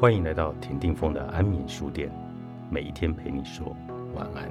[0.00, 2.10] 欢迎来到田定峰的安眠书店，
[2.70, 3.76] 每一天陪你说
[4.14, 4.50] 晚安。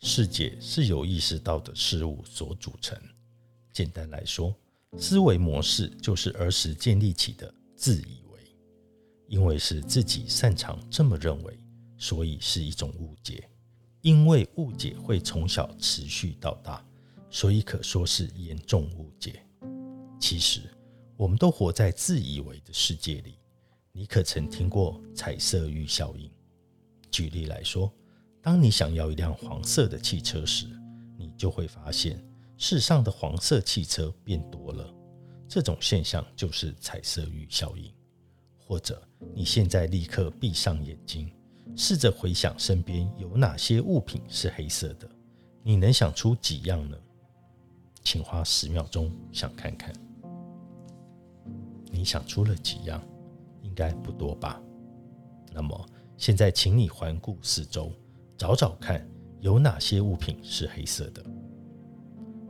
[0.00, 2.98] 世界是由意识到的事物所组成。
[3.70, 4.54] 简单来说，
[4.96, 8.40] 思维模式就是儿时建立起的自以为，
[9.26, 11.58] 因为是自己擅长这么认为。
[11.98, 13.50] 所以是一种误解，
[14.00, 16.82] 因为误解会从小持续到大，
[17.28, 19.44] 所以可说是严重误解。
[20.20, 20.62] 其实，
[21.16, 23.34] 我们都活在自以为的世界里。
[23.92, 26.30] 你可曾听过彩色域效应？
[27.10, 27.92] 举例来说，
[28.40, 30.66] 当你想要一辆黄色的汽车时，
[31.16, 32.24] 你就会发现
[32.56, 34.94] 世上的黄色汽车变多了。
[35.48, 37.92] 这种现象就是彩色域效应。
[38.56, 39.02] 或者，
[39.34, 41.28] 你现在立刻闭上眼睛。
[41.76, 45.08] 试着回想身边有哪些物品是黑色的，
[45.62, 46.96] 你能想出几样呢？
[48.02, 49.92] 请花十秒钟想看看，
[51.90, 53.00] 你想出了几样？
[53.62, 54.60] 应该不多吧？
[55.52, 57.92] 那么现在，请你环顾四周，
[58.36, 59.06] 找找看
[59.40, 61.24] 有哪些物品是黑色的。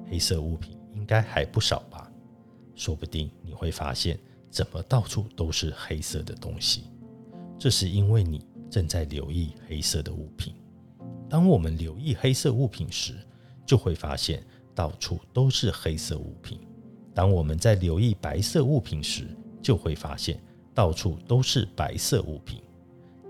[0.06, 2.10] 黑色物品应该还不少吧？
[2.74, 4.18] 说不定你会发现，
[4.50, 6.84] 怎么到处都是黑色的东西？
[7.58, 8.42] 这是因为你。
[8.70, 10.54] 正在留意黑色的物品。
[11.28, 13.14] 当我们留意黑色物品时，
[13.66, 14.42] 就会发现
[14.74, 16.58] 到处都是黑色物品；
[17.14, 19.28] 当我们在留意白色物品时，
[19.60, 20.40] 就会发现
[20.74, 22.62] 到处都是白色物品。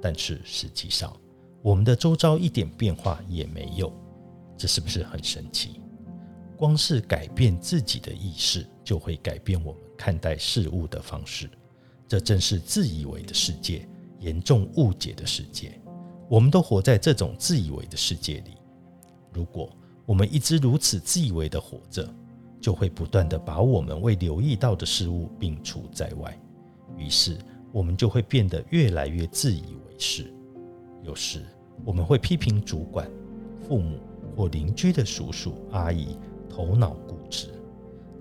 [0.01, 1.15] 但是实际上，
[1.61, 3.93] 我们的周遭一点变化也没有，
[4.57, 5.81] 这是不是很神奇？
[6.57, 11.51] 光是改变自己的意识，就会改变我们看待事物的方式。
[12.07, 13.89] 这正是自以为的世界。
[14.21, 15.81] 严重误解的世界，
[16.29, 18.57] 我们都活在这种自以为的世界里。
[19.33, 19.71] 如果
[20.05, 22.09] 我们一直如此自以为的活着，
[22.61, 26.37] 就会不断的把我们未留意到的事物摒除在外，
[26.97, 27.39] 于是
[27.71, 30.33] 我们就会变得越来越自以为是。
[31.05, 31.45] 有时
[31.85, 33.09] 我们会批评主管、
[33.63, 34.01] 父母
[34.35, 36.17] 或邻居的叔叔阿姨
[36.49, 37.49] 头脑固执，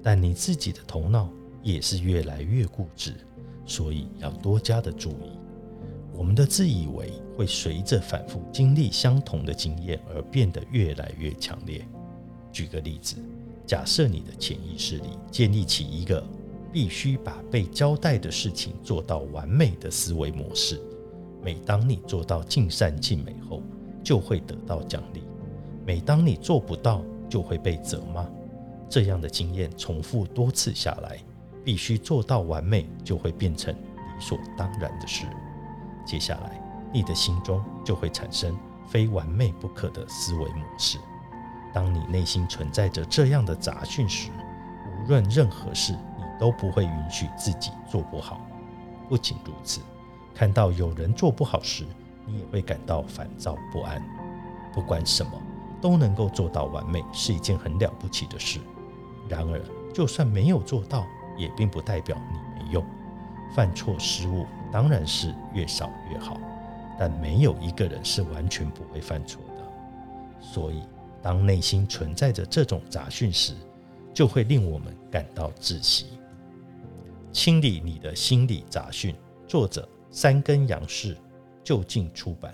[0.03, 1.29] 但你自己的头脑
[1.63, 3.15] 也是越来越固执，
[3.65, 5.31] 所以要多加的注意。
[6.17, 11.87] 我们的自以为会随着反复经历相同的经验而变得越来越强烈。
[12.51, 13.17] 举个例子，
[13.67, 16.23] 假设你的潜意识里建立起一个
[16.73, 20.81] 必须把被交代的事情做到完美的思维模式，
[21.43, 23.61] 每当你做到尽善尽美后，
[24.03, 25.21] 就会得到奖励；
[25.85, 28.27] 每当你做不到，就会被责骂。
[28.89, 31.19] 这样的经验重复多次下来，
[31.63, 35.27] 必须做到完美就会变成理所当然的事。
[36.07, 36.57] 接下来，
[36.93, 38.57] 你的心中就会产生
[38.87, 40.97] 非完美不可的思维模式。
[41.73, 44.31] 当你内心存在着这样的杂讯时，
[44.87, 48.39] 无论任何事，你都不会允许自己做不好。
[49.09, 49.81] 不仅如此，
[50.33, 51.85] 看到有人做不好时，
[52.25, 54.01] 你也会感到烦躁不安。
[54.73, 55.31] 不管什么
[55.81, 58.61] 都能够做到完美，是一件很了不起的事。
[59.27, 59.61] 然而，
[59.93, 62.81] 就算没有做到，也并不代表你没用。
[63.55, 66.39] 犯错失误当然是越少越好，
[66.99, 69.63] 但没有一个人是完全不会犯错的。
[70.41, 70.83] 所以，
[71.21, 73.53] 当内心存在着这种杂讯时，
[74.13, 76.07] 就会令我们感到窒息。
[77.31, 79.15] 清理你的心理杂讯，
[79.47, 81.17] 作者三根杨氏，
[81.63, 82.53] 就近出版。